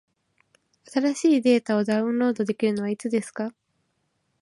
[0.85, 3.53] 新しいデータをダウンロードできるのはいつですか？